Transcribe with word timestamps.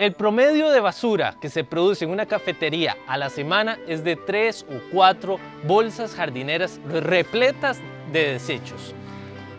El 0.00 0.14
promedio 0.14 0.70
de 0.70 0.80
basura 0.80 1.34
que 1.42 1.50
se 1.50 1.62
produce 1.62 2.06
en 2.06 2.10
una 2.10 2.24
cafetería 2.24 2.96
a 3.06 3.18
la 3.18 3.28
semana 3.28 3.78
es 3.86 4.02
de 4.02 4.16
3 4.16 4.64
o 4.70 4.80
4 4.92 5.38
bolsas 5.64 6.14
jardineras 6.14 6.80
repletas 6.88 7.78
de 8.10 8.32
desechos. 8.32 8.94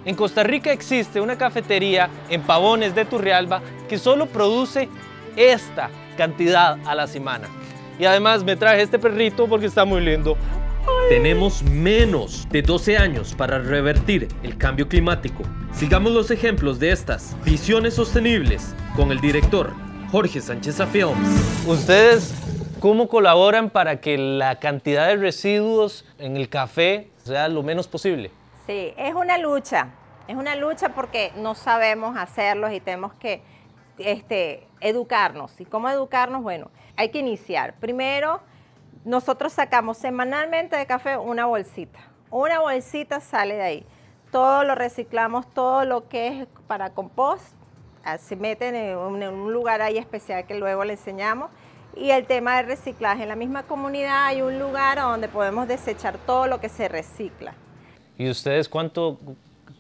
En 0.04 0.16
Costa 0.16 0.42
Rica 0.42 0.72
existe 0.72 1.22
una 1.22 1.38
cafetería 1.38 2.10
en 2.32 2.42
Pavones 2.42 2.96
de 2.96 3.06
Turrialba 3.06 3.62
que 3.88 4.00
solo 4.00 4.26
produce 4.26 4.90
esta 5.36 5.92
cantidad 6.18 6.80
a 6.88 6.96
la 6.96 7.06
semana. 7.06 7.48
Y 8.00 8.06
además 8.06 8.44
me 8.44 8.56
traje 8.56 8.82
este 8.82 8.98
perrito 8.98 9.46
porque 9.48 9.68
está 9.68 9.86
muy 9.86 10.02
lindo. 10.02 10.36
Tenemos 11.08 11.62
menos 11.62 12.50
de 12.50 12.64
12 12.64 12.98
años 12.98 13.36
para 13.36 13.60
revertir 13.60 14.28
el 14.42 14.58
cambio 14.58 14.88
climático. 14.88 15.44
Sigamos 15.72 16.14
los 16.14 16.32
ejemplos 16.32 16.80
de 16.80 16.90
estas 16.90 17.36
visiones 17.46 17.94
sostenibles 17.94 18.74
con 18.96 19.12
el 19.12 19.22
director 19.22 19.72
Jorge 20.12 20.42
Sánchez 20.42 20.78
Films. 20.92 21.66
¿Ustedes 21.66 22.34
cómo 22.82 23.08
colaboran 23.08 23.70
para 23.70 24.02
que 24.02 24.18
la 24.18 24.60
cantidad 24.60 25.08
de 25.08 25.16
residuos 25.16 26.06
en 26.18 26.36
el 26.36 26.50
café 26.50 27.10
sea 27.24 27.48
lo 27.48 27.64
menos 27.64 27.88
posible? 27.88 28.30
Sí, 28.68 28.94
es 28.98 29.14
una 29.14 29.38
lucha. 29.38 29.88
Es 30.28 30.36
una 30.36 30.58
lucha 30.58 30.90
porque 30.90 31.32
no 31.38 31.56
sabemos 31.56 32.18
hacerlos 32.18 32.74
y 32.74 32.82
tenemos 32.82 33.14
que 33.14 33.42
este, 34.00 34.68
educarnos. 34.82 35.62
¿Y 35.62 35.66
cómo 35.66 35.90
educarnos? 35.90 36.44
Bueno, 36.44 36.70
hay 36.98 37.08
que 37.08 37.20
iniciar. 37.20 37.76
Primero, 37.80 38.42
nosotros 39.06 39.54
sacamos 39.54 39.98
semanalmente 39.98 40.76
de 40.76 40.86
café 40.86 41.16
una 41.16 41.46
bolsita. 41.46 42.00
Una 42.30 42.60
bolsita 42.60 43.22
sale 43.22 43.56
de 43.56 43.64
ahí. 43.64 43.86
Todo 44.30 44.66
lo 44.66 44.76
reciclamos, 44.76 45.50
todo 45.54 45.86
lo 45.86 46.10
que 46.10 46.28
es 46.42 46.48
para 46.68 46.90
compost, 46.90 47.61
se 48.20 48.36
meten 48.36 48.76
en 48.76 48.98
un, 48.98 49.54
lugar 49.54 49.82
ahí 49.82 49.98
especial 49.98 50.46
que 50.46 50.56
luego 50.56 50.84
le 50.84 50.94
enseñamos. 50.94 51.50
Y 51.96 52.12
el 52.12 52.26
tema 52.26 52.58
del 52.58 52.68
reciclaje. 52.68 53.24
En 53.24 53.30
la 53.30 53.36
misma 53.36 53.64
comunidad 53.64 54.28
hay 54.28 54.42
un 54.42 54.60
lugar 54.60 54.98
donde 54.98 55.28
podemos 55.28 55.68
desechar 55.68 56.18
todo 56.26 56.48
lo 56.48 56.62
que 56.62 56.70
se 56.70 56.88
recicla. 56.88 57.54
¿Y 58.18 58.30
ustedes 58.30 58.70
cuánto, 58.70 59.20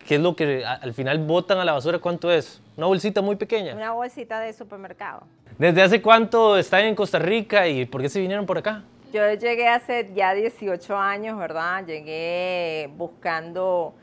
qué 0.08 0.16
es 0.16 0.22
lo 0.22 0.36
que 0.36 0.66
al 0.66 0.94
final 0.94 1.20
botan 1.20 1.58
a 1.60 1.66
la 1.66 1.72
basura? 1.74 2.00
¿Cuánto 2.00 2.32
es? 2.32 2.62
¿Una 2.76 2.88
bolsita 2.88 3.22
muy 3.22 3.38
pequeña? 3.38 3.76
Una 3.76 3.94
bolsita 3.94 4.40
de 4.42 4.52
supermercado. 4.52 5.24
¿Desde 5.58 5.82
hace 5.82 6.02
cuánto 6.02 6.58
están 6.58 6.86
en 6.86 6.96
Costa 6.96 7.20
Rica 7.20 7.68
y 7.68 7.86
por 7.86 8.02
qué 8.02 8.10
se 8.10 8.20
vinieron 8.20 8.46
por 8.46 8.58
acá? 8.58 8.84
Yo 9.14 9.34
llegué 9.34 9.68
hace 9.68 10.10
ya 10.16 10.34
18 10.34 10.98
años, 10.98 11.38
¿verdad? 11.38 11.86
Llegué 11.86 12.90
buscando 12.96 13.94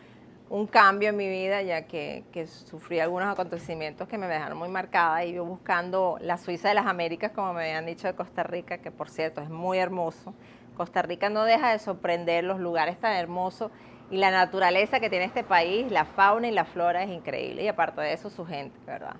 un 0.51 0.67
cambio 0.67 1.11
en 1.11 1.17
mi 1.17 1.29
vida, 1.29 1.63
ya 1.63 1.83
que, 1.87 2.25
sufrí 2.47 3.01
algunos 3.01 3.29
acontecimientos 3.29 4.09
que 4.09 4.17
me 4.19 4.27
dejaron 4.27 4.59
muy 4.59 4.69
marcada 4.69 5.25
y 5.25 5.35
yo 5.35 5.45
buscando 5.45 6.19
la 6.21 6.39
Suiza 6.39 6.69
de 6.69 6.75
las 6.75 6.87
Américas, 6.87 7.33
como 7.33 7.53
me 7.53 7.65
habían 7.65 7.87
dicho 7.87 8.07
de 8.07 8.15
Costa 8.15 8.43
Rica, 8.43 8.79
que 8.79 8.91
por 8.91 9.11
cierto 9.11 9.41
es 9.41 9.51
muy 9.51 9.79
hermoso. 9.79 10.35
Costa 10.77 11.03
Rica 11.03 11.29
no 11.29 11.45
deja 11.45 11.73
de 11.73 11.79
sorprender 11.79 12.45
los 12.45 12.61
lugares 12.61 12.99
tan 12.99 13.15
hermosos 13.15 13.71
y 14.11 14.17
la 14.17 14.31
naturaleza 14.31 15.01
que 15.01 15.11
tiene 15.11 15.27
este 15.27 15.45
país, 15.45 15.91
la 15.91 16.05
fauna 16.05 16.49
y 16.49 16.53
la 16.53 16.65
flora 16.65 17.03
es 17.03 17.11
increíble 17.11 17.65
y 17.65 17.69
aparte 17.69 18.01
de 18.01 18.13
eso 18.13 18.31
su 18.31 18.47
gente, 18.47 18.79
¿verdad? 18.87 19.17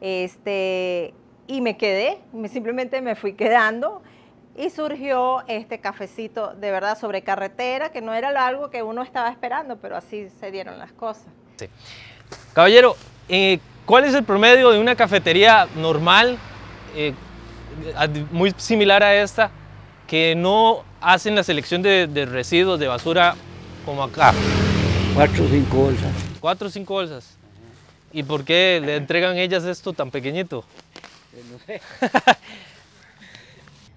Este, 0.00 1.14
y 1.46 1.60
me 1.60 1.76
quedé, 1.76 2.18
simplemente 2.48 3.00
me 3.02 3.14
fui 3.14 3.34
quedando 3.34 4.02
y 4.56 4.70
surgió 4.70 5.44
este 5.48 5.80
cafecito 5.80 6.54
de 6.54 6.70
verdad 6.70 6.98
sobre 6.98 7.22
carretera, 7.22 7.90
que 7.90 8.00
no 8.00 8.14
era 8.14 8.28
algo 8.46 8.70
que 8.70 8.82
uno 8.82 9.02
estaba 9.02 9.28
esperando, 9.28 9.76
pero 9.76 9.96
así 9.96 10.28
se 10.40 10.50
dieron 10.50 10.78
las 10.78 10.92
cosas. 10.92 11.26
Sí. 11.56 11.68
Caballero, 12.54 12.96
eh, 13.28 13.58
¿cuál 13.84 14.04
es 14.04 14.14
el 14.14 14.24
promedio 14.24 14.70
de 14.70 14.78
una 14.78 14.96
cafetería 14.96 15.68
normal, 15.76 16.38
eh, 16.94 17.12
muy 18.30 18.54
similar 18.56 19.02
a 19.02 19.14
esta, 19.14 19.50
que 20.06 20.34
no 20.34 20.84
hacen 21.00 21.34
la 21.34 21.42
selección 21.42 21.82
de, 21.82 22.26
residuos 22.30 22.80
de 22.80 22.88
basura 22.88 23.34
como 23.84 24.02
acá? 24.02 24.32
Cuatro 25.14 25.44
o 25.44 25.48
cinco 25.48 25.76
bolsas. 25.76 26.12
Cuatro 26.40 26.68
o 26.68 26.70
cinco 26.70 26.94
bolsas. 26.94 27.36
¿Y 28.12 28.22
por 28.22 28.44
qué 28.44 28.80
le 28.82 28.96
entregan 28.96 29.36
ellas 29.36 29.64
esto 29.64 29.92
tan 29.92 30.10
pequeñito? 30.10 30.64
Eh, 31.34 31.42
no 31.50 31.58
sé. 31.58 31.80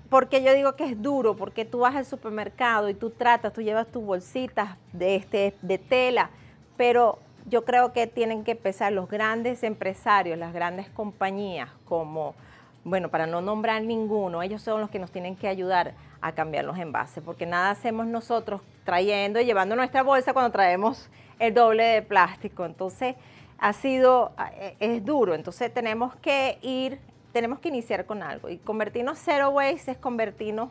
porque 0.09 0.41
yo 0.43 0.53
digo 0.53 0.75
que 0.75 0.85
es 0.85 1.01
duro, 1.01 1.35
porque 1.35 1.65
tú 1.65 1.79
vas 1.79 1.95
al 1.95 2.05
supermercado 2.05 2.89
y 2.89 2.93
tú 2.93 3.11
tratas, 3.11 3.53
tú 3.53 3.61
llevas 3.61 3.87
tus 3.87 4.03
bolsitas 4.03 4.77
de, 4.91 5.15
este, 5.15 5.55
de 5.61 5.77
tela, 5.77 6.31
pero 6.77 7.19
yo 7.45 7.63
creo 7.63 7.93
que 7.93 8.07
tienen 8.07 8.43
que 8.43 8.51
empezar 8.51 8.91
los 8.91 9.07
grandes 9.09 9.63
empresarios, 9.63 10.37
las 10.37 10.53
grandes 10.53 10.89
compañías, 10.89 11.69
como, 11.85 12.35
bueno, 12.83 13.09
para 13.09 13.27
no 13.27 13.41
nombrar 13.41 13.83
ninguno, 13.83 14.41
ellos 14.41 14.61
son 14.61 14.81
los 14.81 14.89
que 14.89 14.99
nos 14.99 15.11
tienen 15.11 15.35
que 15.35 15.47
ayudar 15.47 15.93
a 16.21 16.31
cambiar 16.33 16.65
los 16.65 16.77
envases, 16.77 17.23
porque 17.23 17.45
nada 17.45 17.71
hacemos 17.71 18.07
nosotros 18.07 18.61
trayendo 18.83 19.39
y 19.39 19.45
llevando 19.45 19.75
nuestra 19.75 20.03
bolsa 20.03 20.33
cuando 20.33 20.51
traemos 20.51 21.09
el 21.37 21.53
doble 21.53 21.83
de 21.83 22.01
plástico. 22.01 22.65
Entonces, 22.65 23.15
ha 23.57 23.73
sido, 23.73 24.31
eh, 24.55 24.75
es 24.79 25.05
duro, 25.05 25.35
entonces 25.35 25.73
tenemos 25.73 26.15
que 26.17 26.57
ir 26.61 26.99
tenemos 27.33 27.59
que 27.59 27.69
iniciar 27.69 28.05
con 28.05 28.23
algo. 28.23 28.49
Y 28.49 28.57
convertirnos 28.57 29.17
zero 29.17 29.49
waste 29.49 29.91
es 29.91 29.97
convertirnos 29.97 30.69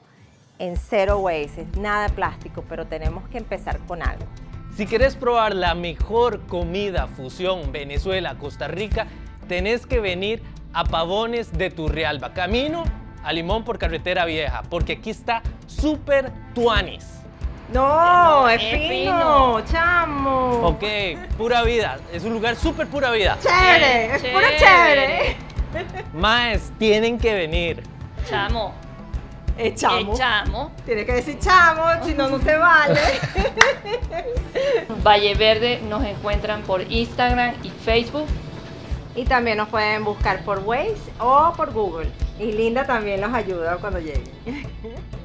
en 0.59 0.77
zero 0.77 1.19
waste, 1.19 1.63
es 1.63 1.77
nada 1.77 2.09
plástico, 2.09 2.65
pero 2.69 2.87
tenemos 2.87 3.29
que 3.29 3.39
empezar 3.39 3.79
con 3.87 4.03
algo. 4.03 4.25
Si 4.77 4.87
quieres 4.87 5.17
probar 5.17 5.55
la 5.55 5.75
mejor 5.75 6.47
comida 6.47 7.07
fusión 7.09 7.73
Venezuela-Costa 7.73 8.69
Rica, 8.69 9.07
tenés 9.49 9.87
que 9.87 10.01
venir 10.01 10.43
a 10.73 10.85
Pavones 10.85 11.53
de 11.57 11.71
Turrialba, 11.71 12.33
camino 12.33 12.85
a 13.25 13.33
Limón 13.33 13.65
por 13.65 13.79
Carretera 13.79 14.25
Vieja, 14.25 14.63
porque 14.69 14.95
aquí 14.95 15.11
está 15.11 15.43
Super 15.67 16.33
Tuanis. 16.55 17.07
No, 17.73 18.49
es, 18.49 18.63
fino, 18.63 19.61
chamo. 19.67 20.61
Ok, 20.69 20.85
pura 21.37 21.63
vida. 21.63 21.99
Es 22.13 22.25
un 22.25 22.33
lugar 22.33 22.57
súper 22.57 22.87
pura 22.87 23.11
vida. 23.11 23.37
Chévere, 23.43 24.15
es 24.15 24.23
pura 24.25 24.49
chévere. 24.57 25.48
Maes, 26.13 26.73
tienen 26.79 27.19
que 27.19 27.35
venir. 27.35 27.83
Chamo. 28.29 28.75
Echamo. 29.57 30.17
chamo. 30.17 30.73
Tiene 30.87 31.05
que 31.05 31.15
decir 31.15 31.39
chamo, 31.41 31.83
si 32.05 32.15
no, 32.15 32.29
no 32.29 32.39
se 32.39 32.57
vale. 32.57 33.01
Valle 35.05 35.35
Verde 35.35 35.81
nos 35.89 36.05
encuentran 36.05 36.63
por 36.63 36.83
Instagram 36.83 37.55
y 37.63 37.71
Facebook. 37.71 38.27
Y 39.17 39.25
también 39.25 39.57
nos 39.57 39.69
pueden 39.69 40.05
buscar 40.05 40.45
por 40.45 40.61
Waze 40.61 40.95
o 41.19 41.53
por 41.57 41.73
Google. 41.73 42.09
Y 42.39 42.53
Linda 42.53 42.87
también 42.87 43.21
nos 43.21 43.35
ayuda 43.35 43.77
cuando 43.79 43.99
llegue. 43.99 44.23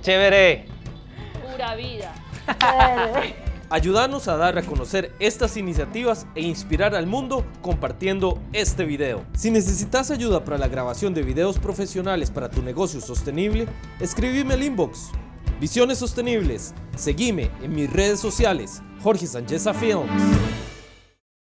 Chévere. 0.01 0.65
Pura 1.51 1.75
vida. 1.75 2.11
Ayúdanos 3.73 4.27
a 4.27 4.37
dar 4.37 4.55
a 4.59 4.61
conocer 4.61 5.15
estas 5.17 5.57
iniciativas 5.57 6.27
e 6.35 6.41
inspirar 6.41 6.93
al 6.93 7.07
mundo 7.07 7.43
compartiendo 7.63 8.39
este 8.53 8.85
video. 8.85 9.25
Si 9.33 9.49
necesitas 9.49 10.11
ayuda 10.11 10.45
para 10.45 10.59
la 10.59 10.67
grabación 10.67 11.15
de 11.15 11.23
videos 11.23 11.57
profesionales 11.57 12.29
para 12.29 12.51
tu 12.51 12.61
negocio 12.61 13.01
sostenible, 13.01 13.67
escríbeme 13.99 14.53
al 14.53 14.61
inbox. 14.61 15.09
Visiones 15.59 15.97
Sostenibles. 15.97 16.75
Seguime 16.95 17.49
en 17.63 17.73
mis 17.73 17.91
redes 17.91 18.19
sociales, 18.19 18.83
Jorge 19.01 19.25
Sánchez 19.25 19.65
Films. 19.79 20.62